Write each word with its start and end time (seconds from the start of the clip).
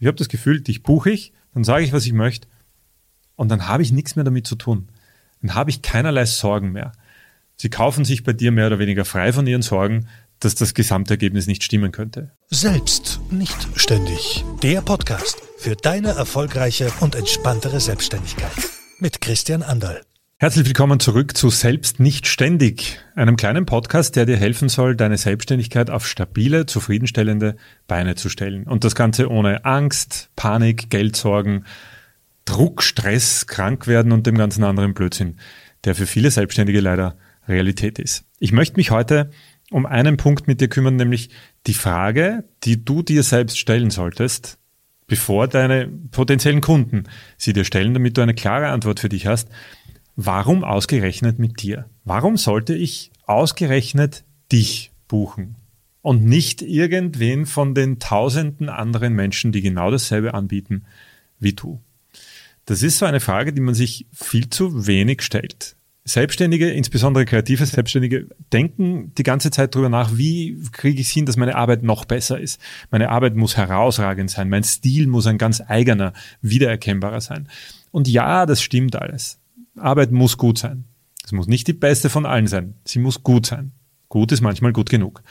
Ich 0.00 0.06
habe 0.06 0.16
das 0.16 0.28
Gefühl, 0.28 0.60
dich 0.60 0.82
buche 0.82 1.10
ich, 1.10 1.32
dann 1.54 1.64
sage 1.64 1.84
ich, 1.84 1.92
was 1.92 2.06
ich 2.06 2.12
möchte 2.12 2.48
und 3.36 3.48
dann 3.48 3.68
habe 3.68 3.82
ich 3.82 3.92
nichts 3.92 4.16
mehr 4.16 4.24
damit 4.24 4.46
zu 4.46 4.56
tun. 4.56 4.88
Dann 5.40 5.54
habe 5.54 5.70
ich 5.70 5.82
keinerlei 5.82 6.24
Sorgen 6.26 6.72
mehr. 6.72 6.92
Sie 7.56 7.70
kaufen 7.70 8.04
sich 8.04 8.24
bei 8.24 8.32
dir 8.32 8.52
mehr 8.52 8.66
oder 8.66 8.78
weniger 8.78 9.04
frei 9.04 9.32
von 9.32 9.46
ihren 9.46 9.62
Sorgen, 9.62 10.08
dass 10.40 10.54
das 10.54 10.74
Gesamtergebnis 10.74 11.46
nicht 11.46 11.64
stimmen 11.64 11.92
könnte. 11.92 12.30
Selbst 12.48 13.20
nicht 13.30 13.68
ständig. 13.74 14.44
Der 14.62 14.80
Podcast 14.80 15.42
für 15.58 15.74
deine 15.74 16.10
erfolgreiche 16.10 16.92
und 17.00 17.14
entspanntere 17.14 17.80
Selbstständigkeit 17.80 18.52
mit 19.00 19.20
Christian 19.20 19.62
Anderl. 19.62 20.02
Herzlich 20.40 20.66
willkommen 20.66 21.00
zurück 21.00 21.36
zu 21.36 21.50
Selbst 21.50 21.98
nicht 21.98 22.28
ständig, 22.28 23.00
einem 23.16 23.36
kleinen 23.36 23.66
Podcast, 23.66 24.14
der 24.14 24.24
dir 24.24 24.36
helfen 24.36 24.68
soll, 24.68 24.94
deine 24.94 25.16
Selbstständigkeit 25.16 25.90
auf 25.90 26.06
stabile, 26.06 26.64
zufriedenstellende 26.64 27.56
Beine 27.88 28.14
zu 28.14 28.28
stellen. 28.28 28.62
Und 28.62 28.84
das 28.84 28.94
Ganze 28.94 29.32
ohne 29.32 29.64
Angst, 29.64 30.30
Panik, 30.36 30.90
Geldsorgen, 30.90 31.64
Druck, 32.44 32.84
Stress, 32.84 33.48
krank 33.48 33.88
werden 33.88 34.12
und 34.12 34.28
dem 34.28 34.38
ganzen 34.38 34.62
anderen 34.62 34.94
Blödsinn, 34.94 35.40
der 35.82 35.96
für 35.96 36.06
viele 36.06 36.30
Selbstständige 36.30 36.82
leider 36.82 37.16
Realität 37.48 37.98
ist. 37.98 38.24
Ich 38.38 38.52
möchte 38.52 38.76
mich 38.76 38.92
heute 38.92 39.30
um 39.72 39.86
einen 39.86 40.18
Punkt 40.18 40.46
mit 40.46 40.60
dir 40.60 40.68
kümmern, 40.68 40.94
nämlich 40.94 41.30
die 41.66 41.74
Frage, 41.74 42.44
die 42.62 42.84
du 42.84 43.02
dir 43.02 43.24
selbst 43.24 43.58
stellen 43.58 43.90
solltest, 43.90 44.60
bevor 45.08 45.48
deine 45.48 45.88
potenziellen 46.12 46.60
Kunden 46.60 47.08
sie 47.36 47.52
dir 47.52 47.64
stellen, 47.64 47.92
damit 47.92 48.16
du 48.16 48.20
eine 48.20 48.34
klare 48.34 48.68
Antwort 48.68 49.00
für 49.00 49.08
dich 49.08 49.26
hast 49.26 49.48
Warum 50.20 50.64
ausgerechnet 50.64 51.38
mit 51.38 51.62
dir? 51.62 51.88
Warum 52.02 52.36
sollte 52.36 52.74
ich 52.74 53.12
ausgerechnet 53.26 54.24
dich 54.50 54.90
buchen 55.06 55.54
und 56.02 56.24
nicht 56.24 56.60
irgendwen 56.60 57.46
von 57.46 57.72
den 57.72 58.00
tausenden 58.00 58.68
anderen 58.68 59.12
Menschen, 59.12 59.52
die 59.52 59.62
genau 59.62 59.92
dasselbe 59.92 60.34
anbieten 60.34 60.82
wie 61.38 61.52
du? 61.52 61.80
Das 62.64 62.82
ist 62.82 62.98
so 62.98 63.06
eine 63.06 63.20
Frage, 63.20 63.52
die 63.52 63.60
man 63.60 63.76
sich 63.76 64.06
viel 64.12 64.50
zu 64.50 64.88
wenig 64.88 65.22
stellt. 65.22 65.76
Selbstständige, 66.04 66.68
insbesondere 66.68 67.24
kreative 67.24 67.64
Selbstständige, 67.64 68.26
denken 68.52 69.14
die 69.14 69.22
ganze 69.22 69.52
Zeit 69.52 69.76
darüber 69.76 69.88
nach, 69.88 70.18
wie 70.18 70.60
kriege 70.72 71.00
ich 71.00 71.06
es 71.06 71.12
hin, 71.12 71.26
dass 71.26 71.36
meine 71.36 71.54
Arbeit 71.54 71.84
noch 71.84 72.06
besser 72.06 72.40
ist. 72.40 72.60
Meine 72.90 73.10
Arbeit 73.10 73.36
muss 73.36 73.56
herausragend 73.56 74.32
sein, 74.32 74.48
mein 74.48 74.64
Stil 74.64 75.06
muss 75.06 75.28
ein 75.28 75.38
ganz 75.38 75.62
eigener, 75.64 76.12
wiedererkennbarer 76.42 77.20
sein. 77.20 77.48
Und 77.92 78.08
ja, 78.08 78.46
das 78.46 78.60
stimmt 78.60 78.96
alles. 78.96 79.37
Arbeit 79.78 80.12
muss 80.12 80.36
gut 80.36 80.58
sein. 80.58 80.84
Es 81.24 81.32
muss 81.32 81.46
nicht 81.46 81.66
die 81.66 81.74
beste 81.74 82.08
von 82.08 82.26
allen 82.26 82.46
sein. 82.46 82.74
Sie 82.84 82.98
muss 82.98 83.22
gut 83.22 83.46
sein. 83.46 83.72
Gut 84.08 84.32
ist 84.32 84.40
manchmal 84.40 84.72
gut 84.72 84.88
genug. 84.88 85.22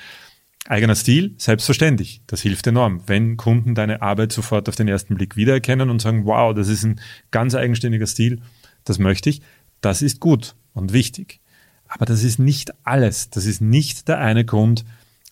Eigener 0.68 0.96
Stil, 0.96 1.34
selbstverständlich. 1.38 2.22
Das 2.28 2.42
hilft 2.42 2.68
enorm. 2.68 3.02
Wenn 3.08 3.38
Kunden 3.38 3.74
deine 3.74 4.02
Arbeit 4.02 4.32
sofort 4.32 4.70
auf 4.70 4.76
den 4.76 4.88
ersten 4.88 5.16
Blick 5.16 5.36
wiedererkennen 5.38 5.90
und 5.90 6.02
sagen, 6.02 6.26
wow, 6.26 6.54
das 6.54 6.68
ist 6.68 6.84
ein 6.84 7.00
ganz 7.32 7.56
eigenständiger 7.56 8.06
Stil, 8.06 8.42
das 8.84 9.00
möchte 9.00 9.30
ich, 9.30 9.42
das 9.82 10.02
ist 10.02 10.20
gut 10.20 10.56
und 10.74 10.94
wichtig. 10.94 11.40
Aber 11.88 12.06
das 12.06 12.24
ist 12.24 12.38
nicht 12.38 12.74
alles. 12.86 13.30
Das 13.30 13.46
ist 13.46 13.62
nicht 13.62 14.08
der 14.08 14.20
eine 14.20 14.46
Grund, 14.46 14.86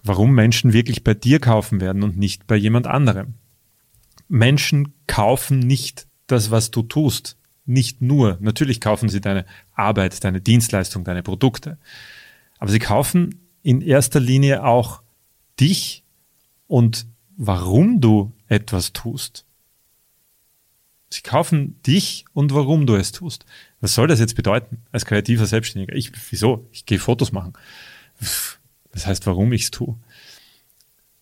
warum 0.03 0.33
Menschen 0.33 0.73
wirklich 0.73 1.03
bei 1.03 1.13
dir 1.13 1.39
kaufen 1.39 1.81
werden 1.81 2.01
und 2.01 2.17
nicht 2.17 2.47
bei 2.47 2.55
jemand 2.55 2.87
anderem. 2.87 3.35
Menschen 4.27 4.93
kaufen 5.05 5.59
nicht 5.59 6.07
das, 6.27 6.49
was 6.49 6.71
du 6.71 6.81
tust 6.81 7.37
nicht 7.65 8.01
nur, 8.01 8.37
natürlich 8.41 8.79
kaufen 8.79 9.09
sie 9.09 9.21
deine 9.21 9.45
Arbeit, 9.73 10.23
deine 10.23 10.41
Dienstleistung, 10.41 11.03
deine 11.03 11.23
Produkte, 11.23 11.77
aber 12.59 12.71
sie 12.71 12.79
kaufen 12.79 13.39
in 13.63 13.81
erster 13.81 14.19
Linie 14.19 14.63
auch 14.63 15.01
dich 15.59 16.03
und 16.67 17.07
warum 17.37 18.01
du 18.01 18.33
etwas 18.47 18.93
tust. 18.93 19.45
Sie 21.09 21.21
kaufen 21.21 21.81
dich 21.83 22.25
und 22.33 22.53
warum 22.53 22.85
du 22.85 22.95
es 22.95 23.11
tust. 23.11 23.45
Was 23.79 23.95
soll 23.95 24.07
das 24.07 24.19
jetzt 24.19 24.35
bedeuten 24.35 24.83
als 24.91 25.05
kreativer 25.05 25.45
Selbstständiger? 25.45 25.95
Ich, 25.95 26.11
wieso? 26.31 26.67
Ich 26.71 26.85
gehe 26.85 26.99
Fotos 26.99 27.31
machen. 27.31 27.53
Das 28.91 29.07
heißt, 29.07 29.25
warum 29.25 29.53
ich 29.53 29.63
es 29.63 29.71
tue. 29.71 29.97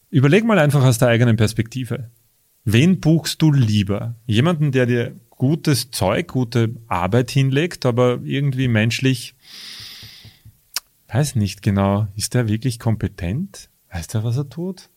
Überleg 0.10 0.46
mal 0.46 0.60
einfach 0.60 0.84
aus 0.84 0.98
der 0.98 1.10
eigenen 1.10 1.38
Perspektive. 1.38 2.10
Wen 2.66 3.00
buchst 3.02 3.42
du 3.42 3.52
lieber? 3.52 4.16
Jemanden, 4.25 4.72
der 4.72 4.86
dir 4.86 5.16
gutes 5.38 5.92
Zeug, 5.92 6.30
gute 6.30 6.76
Arbeit 6.88 7.32
hinlegt, 7.32 7.86
aber 7.86 8.20
irgendwie 8.24 8.68
menschlich, 8.68 9.36
weiß 11.08 11.36
nicht 11.36 11.62
genau, 11.62 12.08
ist 12.16 12.34
der 12.34 12.48
wirklich 12.48 12.80
kompetent? 12.80 13.70
Weiß 13.92 14.08
der, 14.08 14.24
was 14.24 14.38
er 14.38 14.50
tut? 14.50 14.90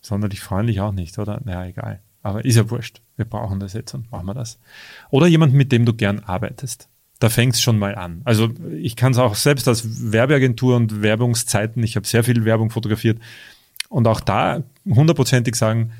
Sonderlich 0.00 0.40
freundlich 0.40 0.80
auch 0.80 0.92
nicht, 0.92 1.18
oder? 1.18 1.40
Naja, 1.44 1.66
egal. 1.66 2.02
Aber 2.22 2.44
ist 2.44 2.56
ja 2.56 2.70
wurscht. 2.70 3.00
Wir 3.16 3.24
brauchen 3.24 3.60
das 3.60 3.72
jetzt 3.72 3.94
und 3.94 4.10
machen 4.10 4.26
wir 4.26 4.34
das. 4.34 4.58
Oder 5.10 5.26
jemand, 5.26 5.54
mit 5.54 5.72
dem 5.72 5.84
du 5.84 5.94
gern 5.94 6.20
arbeitest. 6.20 6.88
Da 7.18 7.28
fängt 7.28 7.54
es 7.54 7.60
schon 7.60 7.78
mal 7.78 7.94
an. 7.94 8.22
Also 8.24 8.50
ich 8.78 8.96
kann 8.96 9.12
es 9.12 9.18
auch 9.18 9.34
selbst 9.34 9.68
als 9.68 10.12
Werbeagentur 10.12 10.76
und 10.76 11.02
Werbungszeiten, 11.02 11.82
ich 11.82 11.96
habe 11.96 12.06
sehr 12.06 12.24
viel 12.24 12.44
Werbung 12.46 12.70
fotografiert 12.70 13.20
und 13.90 14.06
auch 14.06 14.20
da 14.20 14.62
hundertprozentig 14.86 15.54
sagen, 15.54 15.92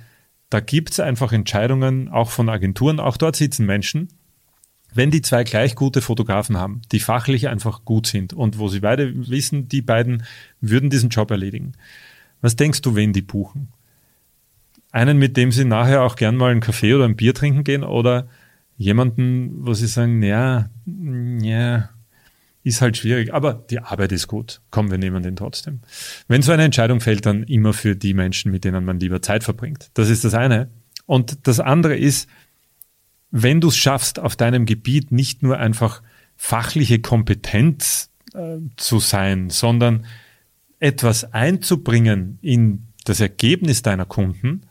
da 0.51 0.59
gibt 0.61 0.91
es 0.91 1.01
einfach 1.01 1.33
Entscheidungen, 1.33 2.09
auch 2.09 2.31
von 2.31 2.49
Agenturen, 2.49 2.99
auch 3.01 3.17
dort 3.17 3.37
sitzen 3.37 3.67
Menschen. 3.67 4.09
Wenn 4.93 5.13
die 5.13 5.23
zwei 5.23 5.45
gleich 5.45 5.77
gute 5.77 6.03
Fotografen 6.03 6.57
haben, 6.57 6.83
die 6.91 6.99
fachlich 6.99 7.49
einfach 7.49 7.85
gut 7.85 8.09
sind 8.09 8.33
und 8.33 8.59
wo 8.59 8.67
sie 8.67 8.81
beide 8.81 9.29
wissen, 9.29 9.69
die 9.69 9.83
beiden 9.83 10.25
würden 10.61 10.91
diesen 10.91 11.11
Job 11.11 11.31
erledigen. 11.31 11.73
Was 12.41 12.57
denkst 12.57 12.83
du, 12.83 12.97
wen 12.97 13.13
die 13.13 13.23
buchen? 13.23 13.69
Einen, 14.91 15.19
mit 15.19 15.37
dem 15.37 15.53
sie 15.53 15.65
nachher 15.65 16.03
auch 16.03 16.17
gern 16.17 16.37
mal 16.37 16.51
einen 16.51 16.61
Kaffee 16.61 16.95
oder 16.95 17.05
ein 17.05 17.15
Bier 17.15 17.33
trinken 17.33 17.63
gehen 17.63 17.85
oder 17.85 18.27
jemanden, 18.77 19.65
wo 19.65 19.73
sie 19.75 19.87
sagen, 19.87 20.21
ja, 20.25 20.69
ja, 20.87 21.91
ist 22.63 22.81
halt 22.83 22.97
schwierig, 22.97 23.33
aber 23.33 23.55
die 23.55 23.81
Arbeit 23.81 24.13
ist 24.13 24.27
gut. 24.27 24.61
Komm, 24.71 24.91
wir 24.91 24.99
nehmen 24.99 25.23
den 25.23 25.37
trotzdem. 25.37 25.81
Wenn 26.29 26.43
so 26.43 26.53
eine 26.53 26.65
Entscheidung 26.65 27.01
fällt, 27.01 27.25
dann 27.25 27.45
immer 27.45 27.73
für 27.73 27.97
die 27.97 28.15
Menschen, 28.15 28.53
mit 28.53 28.65
denen 28.65 28.85
man 28.85 29.01
lieber 29.01 29.23
Zeit 29.23 29.45
verbringt. 29.45 29.91
Das 29.95 30.11
ist 30.11 30.25
das 30.25 30.35
eine. 30.35 30.71
Und 31.07 31.47
das 31.47 31.59
andere 31.59 31.97
ist, 31.97 32.29
wenn 33.31 33.61
du 33.61 33.69
es 33.69 33.77
schaffst, 33.77 34.19
auf 34.19 34.37
deinem 34.37 34.67
Gebiet 34.67 35.13
nicht 35.13 35.43
nur 35.43 35.59
einfach 35.59 36.03
fachliche 36.37 37.01
Kompetenz 37.01 38.11
äh, 38.35 38.59
zu 38.77 38.99
sein, 38.99 39.51
sondern 39.51 40.07
etwas 40.79 41.33
einzubringen 41.33 42.39
in 42.43 42.87
das 43.05 43.21
Ergebnis 43.21 43.83
deiner 43.83 44.07
Kunden, 44.07 44.63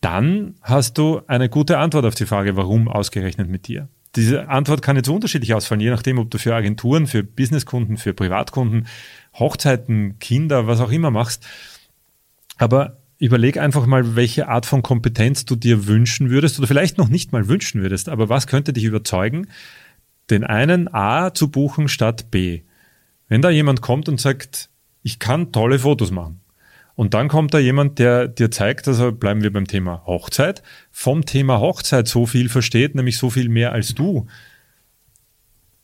dann 0.00 0.54
hast 0.62 0.98
du 0.98 1.20
eine 1.26 1.48
gute 1.48 1.78
Antwort 1.78 2.06
auf 2.06 2.14
die 2.14 2.26
Frage, 2.26 2.56
warum 2.56 2.88
ausgerechnet 2.88 3.48
mit 3.48 3.68
dir. 3.68 3.88
Diese 4.16 4.48
Antwort 4.48 4.82
kann 4.82 4.96
jetzt 4.96 5.08
unterschiedlich 5.08 5.54
ausfallen, 5.54 5.80
je 5.80 5.90
nachdem, 5.90 6.18
ob 6.18 6.30
du 6.30 6.38
für 6.38 6.54
Agenturen, 6.54 7.06
für 7.06 7.22
Businesskunden, 7.22 7.96
für 7.96 8.12
Privatkunden, 8.12 8.88
Hochzeiten, 9.34 10.18
Kinder, 10.18 10.66
was 10.66 10.80
auch 10.80 10.90
immer 10.90 11.10
machst. 11.12 11.46
Aber 12.58 12.98
überleg 13.18 13.58
einfach 13.58 13.86
mal, 13.86 14.16
welche 14.16 14.48
Art 14.48 14.66
von 14.66 14.82
Kompetenz 14.82 15.44
du 15.44 15.54
dir 15.54 15.86
wünschen 15.86 16.30
würdest 16.30 16.58
oder 16.58 16.66
vielleicht 16.66 16.98
noch 16.98 17.08
nicht 17.08 17.32
mal 17.32 17.46
wünschen 17.46 17.82
würdest. 17.82 18.08
Aber 18.08 18.28
was 18.28 18.48
könnte 18.48 18.72
dich 18.72 18.84
überzeugen, 18.84 19.46
den 20.28 20.42
einen 20.42 20.92
A 20.92 21.32
zu 21.32 21.50
buchen 21.50 21.86
statt 21.86 22.30
B? 22.32 22.62
Wenn 23.28 23.42
da 23.42 23.50
jemand 23.50 23.80
kommt 23.80 24.08
und 24.08 24.20
sagt, 24.20 24.70
ich 25.02 25.20
kann 25.20 25.52
tolle 25.52 25.78
Fotos 25.78 26.10
machen, 26.10 26.39
und 27.00 27.14
dann 27.14 27.28
kommt 27.28 27.54
da 27.54 27.58
jemand, 27.58 27.98
der 27.98 28.28
dir 28.28 28.50
zeigt, 28.50 28.86
also 28.86 29.10
bleiben 29.10 29.42
wir 29.42 29.50
beim 29.50 29.66
Thema 29.66 30.02
Hochzeit, 30.04 30.62
vom 30.90 31.24
Thema 31.24 31.58
Hochzeit 31.58 32.06
so 32.06 32.26
viel 32.26 32.50
versteht, 32.50 32.94
nämlich 32.94 33.16
so 33.16 33.30
viel 33.30 33.48
mehr 33.48 33.72
als 33.72 33.94
du. 33.94 34.26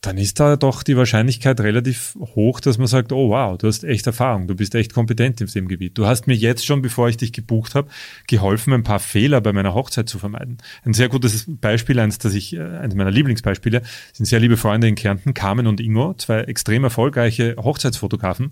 Dann 0.03 0.19
ist 0.19 0.41
da 0.41 0.56
doch 0.56 0.82
die 0.82 0.94
Wahrscheinlichkeit 0.94 1.59
relativ 1.60 2.19
hoch, 2.21 2.60
dass 2.60 2.76
man 2.76 2.87
sagt, 2.87 3.12
oh 3.12 3.31
wow, 3.31 3.56
du 3.56 3.66
hast 3.66 3.82
echt 3.82 4.06
Erfahrung, 4.06 4.47
du 4.47 4.55
bist 4.55 4.75
echt 4.75 4.93
kompetent 4.93 5.41
in 5.41 5.47
dem 5.47 5.69
Gebiet. 5.69 5.97
Du 5.97 6.06
hast 6.06 6.26
mir 6.26 6.37
jetzt 6.37 6.66
schon, 6.66 6.82
bevor 6.82 7.09
ich 7.09 7.16
dich 7.16 7.32
gebucht 7.32 7.75
habe, 7.75 7.88
geholfen, 8.26 8.75
ein 8.75 8.82
paar 8.82 9.00
Fehler 9.00 9.41
bei 9.41 9.55
meiner 9.55 9.72
Hochzeit 9.72 10.10
zu 10.10 10.19
vermeiden. 10.19 10.59
Ein 10.85 10.93
sehr 10.93 11.08
gutes 11.08 11.46
Beispiel, 11.49 11.99
eins, 11.99 12.19
das 12.19 12.35
ich, 12.35 12.55
äh, 12.55 12.61
eines 12.61 12.94
meiner 12.94 13.11
Lieblingsbeispiele, 13.11 13.81
sind 14.12 14.26
sehr 14.26 14.40
liebe 14.40 14.58
Freunde 14.58 14.87
in 14.87 14.96
Kärnten, 14.96 15.32
Carmen 15.32 15.67
und 15.67 15.81
Ingo, 15.81 16.12
zwei 16.12 16.40
extrem 16.40 16.85
erfolgreiche 16.85 17.56
Hochzeitsfotografen 17.56 18.50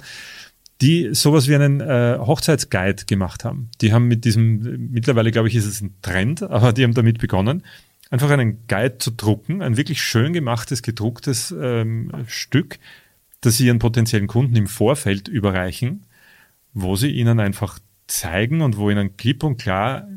die 0.80 1.14
sowas 1.14 1.48
wie 1.48 1.54
einen 1.54 1.80
äh, 1.80 2.18
Hochzeitsguide 2.18 3.04
gemacht 3.06 3.44
haben. 3.44 3.70
Die 3.80 3.92
haben 3.92 4.08
mit 4.08 4.24
diesem, 4.24 4.90
mittlerweile 4.90 5.30
glaube 5.30 5.48
ich, 5.48 5.54
ist 5.54 5.66
es 5.66 5.80
ein 5.80 5.94
Trend, 6.02 6.42
aber 6.42 6.72
die 6.72 6.82
haben 6.82 6.94
damit 6.94 7.18
begonnen, 7.18 7.62
einfach 8.10 8.30
einen 8.30 8.66
Guide 8.66 8.98
zu 8.98 9.12
drucken, 9.12 9.62
ein 9.62 9.76
wirklich 9.76 10.02
schön 10.02 10.32
gemachtes, 10.32 10.82
gedrucktes 10.82 11.54
ähm, 11.58 12.10
Stück, 12.26 12.78
das 13.40 13.56
sie 13.56 13.66
ihren 13.66 13.78
potenziellen 13.78 14.26
Kunden 14.26 14.56
im 14.56 14.66
Vorfeld 14.66 15.28
überreichen, 15.28 16.06
wo 16.72 16.96
sie 16.96 17.10
ihnen 17.10 17.40
einfach 17.40 17.78
zeigen 18.06 18.60
und 18.60 18.76
wo 18.76 18.90
ihnen 18.90 19.16
klipp 19.16 19.42
und 19.44 19.58
klar 19.58 20.08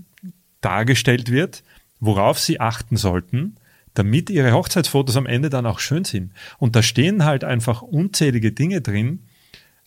dargestellt 0.62 1.32
wird, 1.32 1.64
worauf 2.00 2.40
sie 2.40 2.60
achten 2.60 2.98
sollten, 2.98 3.56
damit 3.94 4.30
ihre 4.30 4.52
Hochzeitsfotos 4.52 5.18
am 5.18 5.26
Ende 5.26 5.50
dann 5.50 5.66
auch 5.66 5.80
schön 5.80 6.04
sind. 6.04 6.34
Und 6.58 6.76
da 6.76 6.84
stehen 6.84 7.26
halt 7.26 7.44
einfach 7.44 7.82
unzählige 7.82 8.52
Dinge 8.52 8.82
drin, 8.82 9.24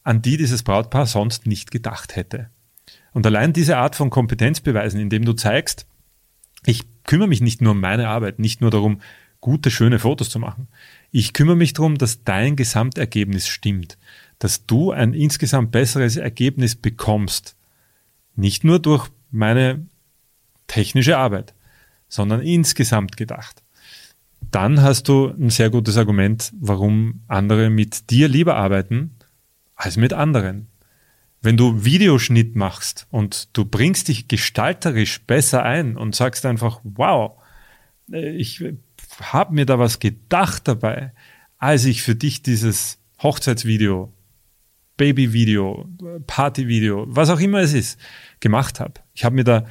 an 0.03 0.23
die 0.23 0.37
dieses 0.37 0.63
Brautpaar 0.63 1.07
sonst 1.07 1.47
nicht 1.47 1.71
gedacht 1.71 2.17
hätte. 2.17 2.51
Und 3.13 3.27
allein 3.27 3.53
diese 3.53 3.77
Art 3.77 3.97
von 3.97 4.11
Kompetenzbeweisen, 4.11 5.01
indem 5.01 5.25
du 5.25 5.33
zeigst, 5.33 5.87
Ich 6.67 6.83
kümmere 7.05 7.29
mich 7.29 7.41
nicht 7.41 7.63
nur 7.63 7.73
um 7.73 7.81
meine 7.81 8.09
Arbeit, 8.09 8.39
nicht 8.39 8.61
nur 8.61 8.71
darum, 8.71 9.01
gute, 9.41 9.71
schöne 9.71 9.99
Fotos 9.99 10.29
zu 10.29 10.39
machen. 10.39 10.69
Ich 11.11 11.33
kümmere 11.33 11.57
mich 11.57 11.73
darum, 11.73 11.97
dass 11.97 12.23
dein 12.23 12.55
Gesamtergebnis 12.55 13.49
stimmt, 13.49 13.97
dass 14.39 14.67
du 14.67 14.91
ein 14.91 15.15
insgesamt 15.15 15.71
besseres 15.71 16.17
Ergebnis 16.17 16.75
bekommst. 16.77 17.57
Nicht 18.37 18.63
nur 18.63 18.79
durch 18.79 19.09
meine 19.31 19.87
technische 20.67 21.17
Arbeit, 21.17 21.55
sondern 22.09 22.43
insgesamt 22.43 23.17
gedacht. 23.17 23.63
Dann 24.51 24.83
hast 24.83 25.09
du 25.09 25.29
ein 25.29 25.51
sehr 25.51 25.71
gutes 25.71 25.97
Argument, 25.97 26.53
warum 26.61 27.23
andere 27.29 27.71
mit 27.71 28.11
dir 28.11 28.29
lieber 28.29 28.57
arbeiten 28.57 29.17
als 29.81 29.97
mit 29.97 30.13
anderen. 30.13 30.69
Wenn 31.41 31.57
du 31.57 31.85
Videoschnitt 31.85 32.55
machst 32.55 33.07
und 33.11 33.49
du 33.57 33.65
bringst 33.65 34.09
dich 34.09 34.29
gestalterisch 34.29 35.23
besser 35.23 35.63
ein 35.63 35.97
und 35.97 36.15
sagst 36.15 36.45
einfach, 36.45 36.81
wow, 36.85 37.41
ich 38.09 38.63
habe 39.21 39.55
mir 39.55 39.65
da 39.65 39.79
was 39.79 39.99
gedacht 39.99 40.69
dabei, 40.69 41.13
als 41.57 41.87
ich 41.87 42.03
für 42.03 42.15
dich 42.15 42.43
dieses 42.43 42.99
Hochzeitsvideo, 43.23 44.13
Babyvideo, 44.99 45.89
Partyvideo, 46.27 47.07
was 47.09 47.31
auch 47.31 47.41
immer 47.41 47.61
es 47.61 47.73
ist, 47.73 47.99
gemacht 48.41 48.81
habe. 48.81 48.95
Ich 49.15 49.25
habe 49.25 49.35
mir 49.35 49.45
da 49.45 49.65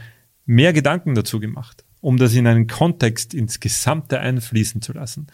mehr 0.46 0.74
Gedanken 0.74 1.14
dazu 1.14 1.40
gemacht, 1.40 1.86
um 2.02 2.18
das 2.18 2.34
in 2.34 2.48
einen 2.48 2.66
Kontext, 2.66 3.36
ins 3.36 3.60
Gesamte 3.60 4.20
einfließen 4.20 4.82
zu 4.82 4.94
lassen. 4.94 5.28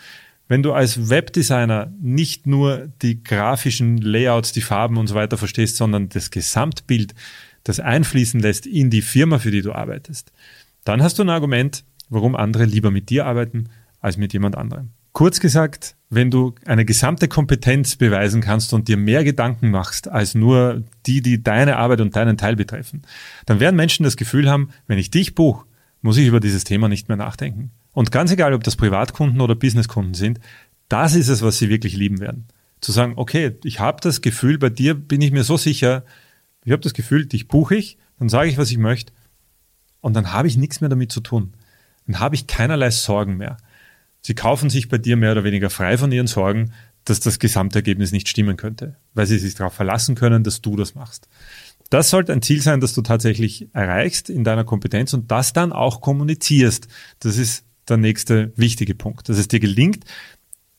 Wenn 0.47 0.61
du 0.61 0.73
als 0.73 1.09
Webdesigner 1.09 1.91
nicht 1.99 2.45
nur 2.45 2.89
die 3.01 3.23
grafischen 3.23 3.97
Layouts, 3.97 4.51
die 4.51 4.61
Farben 4.61 4.97
und 4.97 5.07
so 5.07 5.15
weiter 5.15 5.37
verstehst, 5.37 5.77
sondern 5.77 6.09
das 6.09 6.29
Gesamtbild, 6.29 7.15
das 7.63 7.79
einfließen 7.79 8.39
lässt 8.39 8.67
in 8.67 8.91
die 8.91 9.01
Firma, 9.01 9.39
für 9.39 9.51
die 9.51 9.63
du 9.63 9.73
arbeitest, 9.73 10.31
dann 10.83 11.01
hast 11.01 11.17
du 11.17 11.23
ein 11.23 11.29
Argument, 11.29 11.83
warum 12.09 12.35
andere 12.35 12.65
lieber 12.65 12.91
mit 12.91 13.09
dir 13.09 13.25
arbeiten 13.25 13.69
als 14.01 14.17
mit 14.17 14.33
jemand 14.33 14.55
anderem. 14.55 14.89
Kurz 15.13 15.39
gesagt, 15.39 15.95
wenn 16.09 16.29
du 16.29 16.53
eine 16.65 16.85
gesamte 16.85 17.27
Kompetenz 17.27 17.95
beweisen 17.95 18.41
kannst 18.41 18.73
und 18.73 18.87
dir 18.87 18.97
mehr 18.97 19.23
Gedanken 19.23 19.71
machst 19.71 20.07
als 20.07 20.35
nur 20.35 20.83
die, 21.07 21.21
die 21.21 21.41
deine 21.41 21.77
Arbeit 21.77 22.01
und 22.01 22.15
deinen 22.15 22.37
Teil 22.37 22.55
betreffen, 22.55 23.01
dann 23.45 23.59
werden 23.59 23.75
Menschen 23.75 24.03
das 24.03 24.17
Gefühl 24.17 24.49
haben, 24.49 24.69
wenn 24.87 24.99
ich 24.99 25.09
dich 25.09 25.33
buche, 25.33 25.65
muss 26.01 26.17
ich 26.17 26.27
über 26.27 26.39
dieses 26.39 26.65
Thema 26.65 26.87
nicht 26.87 27.07
mehr 27.07 27.17
nachdenken. 27.17 27.71
Und 27.95 28.11
ganz 28.11 28.29
egal, 28.29 28.53
ob 28.53 28.63
das 28.63 28.75
Privatkunden 28.75 29.39
oder 29.39 29.55
Businesskunden 29.55 30.13
sind, 30.13 30.41
das 30.89 31.15
ist 31.15 31.29
es, 31.29 31.41
was 31.41 31.57
sie 31.57 31.69
wirklich 31.69 31.95
lieben 31.95 32.19
werden. 32.19 32.45
Zu 32.81 32.91
sagen, 32.91 33.13
okay, 33.15 33.53
ich 33.63 33.79
habe 33.79 34.01
das 34.01 34.21
Gefühl, 34.21 34.57
bei 34.57 34.69
dir 34.69 34.93
bin 34.93 35.21
ich 35.21 35.31
mir 35.31 35.45
so 35.45 35.55
sicher, 35.55 36.03
ich 36.65 36.73
habe 36.73 36.81
das 36.81 36.93
Gefühl, 36.93 37.25
dich 37.25 37.47
buche 37.47 37.75
ich, 37.75 37.97
dann 38.19 38.27
sage 38.27 38.49
ich, 38.49 38.57
was 38.57 38.69
ich 38.69 38.77
möchte 38.77 39.13
und 40.01 40.13
dann 40.13 40.33
habe 40.33 40.49
ich 40.49 40.57
nichts 40.57 40.81
mehr 40.81 40.89
damit 40.89 41.11
zu 41.11 41.21
tun. 41.21 41.53
Dann 42.05 42.19
habe 42.19 42.35
ich 42.35 42.47
keinerlei 42.47 42.91
Sorgen 42.91 43.37
mehr. 43.37 43.57
Sie 44.21 44.35
kaufen 44.35 44.69
sich 44.69 44.89
bei 44.89 44.97
dir 44.97 45.15
mehr 45.15 45.31
oder 45.31 45.45
weniger 45.45 45.69
frei 45.69 45.97
von 45.97 46.11
ihren 46.11 46.27
Sorgen, 46.27 46.73
dass 47.05 47.21
das 47.21 47.39
Gesamtergebnis 47.39 48.11
nicht 48.11 48.27
stimmen 48.27 48.57
könnte, 48.57 48.97
weil 49.13 49.25
sie 49.25 49.39
sich 49.39 49.55
darauf 49.55 49.73
verlassen 49.73 50.15
können, 50.15 50.43
dass 50.43 50.61
du 50.61 50.75
das 50.75 50.95
machst. 50.95 51.29
Das 51.89 52.09
sollte 52.09 52.33
ein 52.33 52.41
Ziel 52.41 52.61
sein, 52.61 52.81
das 52.81 52.93
du 52.93 53.03
tatsächlich 53.03 53.69
erreichst 53.73 54.29
in 54.29 54.43
deiner 54.43 54.65
Kompetenz 54.65 55.13
und 55.13 55.31
das 55.31 55.53
dann 55.53 55.71
auch 55.71 56.01
kommunizierst. 56.01 56.89
Das 57.19 57.37
ist 57.37 57.63
der 57.89 57.97
nächste 57.97 58.51
wichtige 58.55 58.95
Punkt, 58.95 59.29
dass 59.29 59.37
es 59.37 59.47
dir 59.47 59.59
gelingt, 59.59 60.05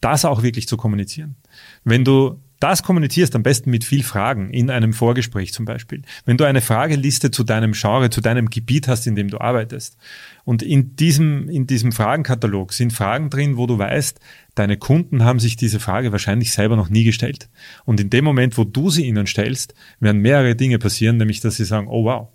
das 0.00 0.24
auch 0.24 0.42
wirklich 0.42 0.68
zu 0.68 0.76
kommunizieren. 0.76 1.36
Wenn 1.84 2.04
du 2.04 2.40
das 2.60 2.82
kommunizierst, 2.82 3.34
am 3.36 3.42
besten 3.42 3.70
mit 3.70 3.84
viel 3.84 4.02
Fragen, 4.02 4.50
in 4.50 4.70
einem 4.70 4.92
Vorgespräch 4.94 5.52
zum 5.52 5.66
Beispiel. 5.66 6.02
Wenn 6.24 6.38
du 6.38 6.44
eine 6.44 6.62
Frageliste 6.62 7.30
zu 7.30 7.44
deinem 7.44 7.72
Genre, 7.72 8.08
zu 8.08 8.20
deinem 8.20 8.48
Gebiet 8.48 8.88
hast, 8.88 9.06
in 9.06 9.14
dem 9.14 9.28
du 9.28 9.38
arbeitest. 9.38 9.98
Und 10.44 10.62
in 10.62 10.96
diesem, 10.96 11.48
in 11.50 11.66
diesem 11.66 11.92
Fragenkatalog 11.92 12.72
sind 12.72 12.92
Fragen 12.92 13.28
drin, 13.28 13.58
wo 13.58 13.66
du 13.66 13.78
weißt, 13.78 14.20
deine 14.54 14.78
Kunden 14.78 15.22
haben 15.22 15.38
sich 15.38 15.56
diese 15.56 15.80
Frage 15.80 16.12
wahrscheinlich 16.12 16.52
selber 16.52 16.76
noch 16.76 16.88
nie 16.88 17.04
gestellt. 17.04 17.50
Und 17.84 18.00
in 18.00 18.08
dem 18.08 18.24
Moment, 18.24 18.56
wo 18.56 18.64
du 18.64 18.88
sie 18.88 19.06
ihnen 19.06 19.26
stellst, 19.26 19.74
werden 20.00 20.22
mehrere 20.22 20.56
Dinge 20.56 20.78
passieren, 20.78 21.18
nämlich 21.18 21.40
dass 21.40 21.56
sie 21.56 21.64
sagen, 21.64 21.88
oh 21.88 22.04
wow, 22.04 22.28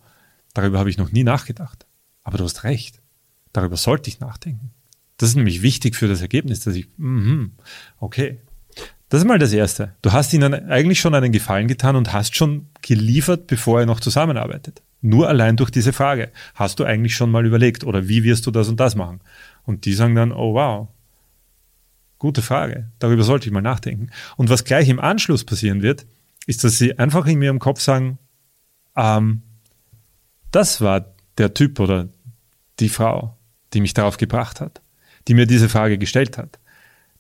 darüber 0.53 0.77
habe 0.77 0.91
ich 0.91 0.97
noch 0.97 1.11
nie 1.11 1.23
nachgedacht. 1.23 1.87
Aber 2.23 2.37
du 2.37 2.43
hast 2.43 2.63
recht. 2.63 3.00
Darüber 3.53 3.77
sollte 3.77 4.09
ich 4.09 4.19
nachdenken. 4.19 4.71
Das 5.17 5.29
ist 5.29 5.35
nämlich 5.35 5.61
wichtig 5.61 5.95
für 5.95 6.07
das 6.07 6.21
Ergebnis, 6.21 6.61
dass 6.61 6.75
ich, 6.75 6.87
mm, 6.97 7.51
okay. 7.99 8.39
Das 9.09 9.21
ist 9.21 9.27
mal 9.27 9.39
das 9.39 9.51
Erste. 9.53 9.93
Du 10.01 10.13
hast 10.13 10.33
ihnen 10.33 10.53
eigentlich 10.53 10.99
schon 10.99 11.13
einen 11.13 11.31
Gefallen 11.31 11.67
getan 11.67 11.95
und 11.95 12.13
hast 12.13 12.35
schon 12.35 12.67
geliefert, 12.81 13.45
bevor 13.47 13.81
er 13.81 13.85
noch 13.85 13.99
zusammenarbeitet. 13.99 14.81
Nur 15.01 15.27
allein 15.27 15.57
durch 15.57 15.69
diese 15.69 15.93
Frage. 15.93 16.31
Hast 16.55 16.79
du 16.79 16.85
eigentlich 16.85 17.15
schon 17.15 17.29
mal 17.29 17.45
überlegt 17.45 17.83
oder 17.83 18.07
wie 18.07 18.23
wirst 18.23 18.47
du 18.47 18.51
das 18.51 18.69
und 18.69 18.79
das 18.79 18.95
machen? 18.95 19.19
Und 19.63 19.85
die 19.85 19.93
sagen 19.93 20.15
dann, 20.15 20.31
oh 20.31 20.53
wow, 20.53 20.87
gute 22.19 22.41
Frage. 22.41 22.89
Darüber 22.99 23.23
sollte 23.23 23.47
ich 23.47 23.51
mal 23.51 23.61
nachdenken. 23.61 24.11
Und 24.37 24.49
was 24.49 24.63
gleich 24.63 24.87
im 24.89 24.99
Anschluss 24.99 25.43
passieren 25.43 25.81
wird, 25.81 26.05
ist, 26.45 26.63
dass 26.63 26.77
sie 26.77 26.97
einfach 26.97 27.25
in 27.25 27.41
im 27.41 27.59
Kopf 27.59 27.81
sagen, 27.81 28.17
ähm, 28.95 29.41
das 30.51 30.81
war 30.81 31.13
der 31.37 31.53
Typ 31.53 31.79
oder 31.79 32.09
die 32.79 32.89
Frau, 32.89 33.37
die 33.73 33.81
mich 33.81 33.93
darauf 33.93 34.17
gebracht 34.17 34.61
hat, 34.61 34.81
die 35.27 35.33
mir 35.33 35.45
diese 35.45 35.69
Frage 35.69 35.97
gestellt 35.97 36.37
hat. 36.37 36.59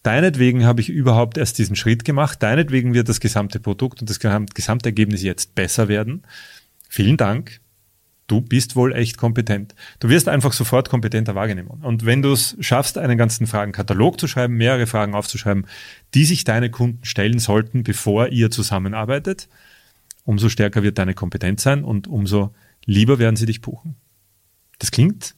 Deinetwegen 0.03 0.65
habe 0.65 0.81
ich 0.81 0.89
überhaupt 0.89 1.37
erst 1.37 1.57
diesen 1.59 1.75
Schritt 1.75 2.05
gemacht. 2.05 2.41
Deinetwegen 2.41 2.93
wird 2.93 3.07
das 3.07 3.19
gesamte 3.19 3.59
Produkt 3.59 4.01
und 4.01 4.09
das 4.09 4.19
Gesamtergebnis 4.19 5.21
jetzt 5.21 5.53
besser 5.53 5.87
werden. 5.87 6.23
Vielen 6.89 7.17
Dank. 7.17 7.61
Du 8.25 8.41
bist 8.41 8.75
wohl 8.75 8.95
echt 8.95 9.17
kompetent. 9.17 9.75
Du 9.99 10.09
wirst 10.09 10.29
einfach 10.29 10.53
sofort 10.53 10.89
kompetenter 10.89 11.35
wahrgenommen. 11.35 11.83
Und 11.83 12.05
wenn 12.05 12.21
du 12.21 12.31
es 12.31 12.55
schaffst, 12.61 12.97
einen 12.97 13.17
ganzen 13.17 13.45
Fragenkatalog 13.45 14.19
zu 14.19 14.27
schreiben, 14.27 14.55
mehrere 14.55 14.87
Fragen 14.87 15.13
aufzuschreiben, 15.13 15.67
die 16.13 16.23
sich 16.25 16.45
deine 16.45 16.71
Kunden 16.71 17.03
stellen 17.03 17.39
sollten, 17.39 17.83
bevor 17.83 18.29
ihr 18.29 18.49
zusammenarbeitet, 18.49 19.49
umso 20.23 20.49
stärker 20.49 20.81
wird 20.81 20.97
deine 20.97 21.13
Kompetenz 21.13 21.63
sein 21.63 21.83
und 21.83 22.07
umso 22.07 22.55
lieber 22.85 23.19
werden 23.19 23.35
sie 23.35 23.45
dich 23.45 23.61
buchen. 23.61 23.95
Das 24.79 24.91
klingt 24.91 25.35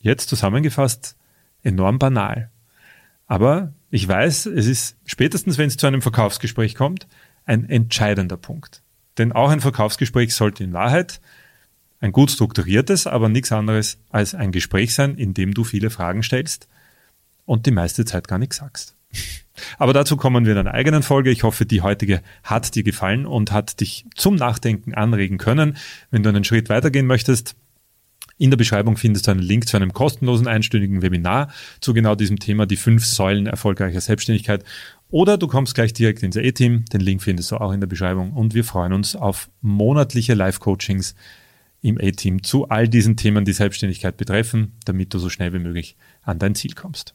jetzt 0.00 0.28
zusammengefasst 0.28 1.16
enorm 1.62 1.98
banal. 1.98 2.50
Aber 3.26 3.72
ich 3.90 4.06
weiß, 4.06 4.46
es 4.46 4.66
ist 4.66 4.96
spätestens, 5.04 5.58
wenn 5.58 5.68
es 5.68 5.76
zu 5.76 5.86
einem 5.86 6.02
Verkaufsgespräch 6.02 6.74
kommt, 6.74 7.06
ein 7.44 7.68
entscheidender 7.68 8.36
Punkt. 8.36 8.82
Denn 9.18 9.32
auch 9.32 9.50
ein 9.50 9.60
Verkaufsgespräch 9.60 10.34
sollte 10.34 10.64
in 10.64 10.72
Wahrheit 10.72 11.20
ein 12.00 12.12
gut 12.12 12.30
strukturiertes, 12.30 13.06
aber 13.06 13.28
nichts 13.28 13.52
anderes 13.52 13.98
als 14.10 14.34
ein 14.34 14.52
Gespräch 14.52 14.94
sein, 14.94 15.16
in 15.16 15.34
dem 15.34 15.52
du 15.54 15.64
viele 15.64 15.90
Fragen 15.90 16.22
stellst 16.22 16.68
und 17.44 17.66
die 17.66 17.72
meiste 17.72 18.04
Zeit 18.04 18.28
gar 18.28 18.38
nichts 18.38 18.56
sagst. 18.56 18.96
Aber 19.78 19.92
dazu 19.92 20.16
kommen 20.16 20.44
wir 20.46 20.52
in 20.52 20.58
einer 20.58 20.74
eigenen 20.74 21.02
Folge. 21.02 21.30
Ich 21.30 21.42
hoffe, 21.42 21.66
die 21.66 21.82
heutige 21.82 22.22
hat 22.42 22.74
dir 22.74 22.82
gefallen 22.82 23.26
und 23.26 23.52
hat 23.52 23.80
dich 23.80 24.06
zum 24.14 24.36
Nachdenken 24.36 24.94
anregen 24.94 25.36
können. 25.36 25.76
Wenn 26.10 26.22
du 26.22 26.28
einen 26.30 26.44
Schritt 26.44 26.68
weitergehen 26.68 27.06
möchtest, 27.06 27.56
in 28.40 28.50
der 28.50 28.56
Beschreibung 28.56 28.96
findest 28.96 29.26
du 29.26 29.32
einen 29.32 29.42
Link 29.42 29.68
zu 29.68 29.76
einem 29.76 29.92
kostenlosen 29.92 30.48
einstündigen 30.48 31.02
Webinar 31.02 31.52
zu 31.80 31.92
genau 31.92 32.14
diesem 32.14 32.38
Thema, 32.38 32.64
die 32.64 32.76
fünf 32.76 33.04
Säulen 33.04 33.46
erfolgreicher 33.46 34.00
Selbstständigkeit. 34.00 34.64
Oder 35.10 35.36
du 35.36 35.46
kommst 35.46 35.74
gleich 35.74 35.92
direkt 35.92 36.22
ins 36.22 36.38
A-Team. 36.38 36.86
Den 36.86 37.02
Link 37.02 37.22
findest 37.22 37.50
du 37.50 37.56
auch 37.56 37.70
in 37.70 37.80
der 37.80 37.86
Beschreibung. 37.86 38.32
Und 38.32 38.54
wir 38.54 38.64
freuen 38.64 38.94
uns 38.94 39.14
auf 39.14 39.50
monatliche 39.60 40.32
Live-Coachings 40.32 41.14
im 41.82 41.98
A-Team 42.00 42.42
zu 42.42 42.66
all 42.70 42.88
diesen 42.88 43.18
Themen, 43.18 43.44
die 43.44 43.52
Selbstständigkeit 43.52 44.16
betreffen, 44.16 44.72
damit 44.86 45.12
du 45.12 45.18
so 45.18 45.28
schnell 45.28 45.52
wie 45.52 45.58
möglich 45.58 45.96
an 46.22 46.38
dein 46.38 46.54
Ziel 46.54 46.72
kommst. 46.72 47.14